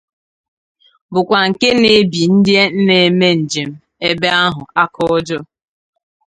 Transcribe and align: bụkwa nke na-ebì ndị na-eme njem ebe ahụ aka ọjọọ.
bụkwa 1.13 1.39
nke 1.49 1.69
na-ebì 1.81 2.21
ndị 2.33 2.55
na-eme 2.85 3.27
njem 3.41 3.71
ebe 4.09 4.27
ahụ 4.43 4.61
aka 4.81 5.01
ọjọọ. 5.17 5.41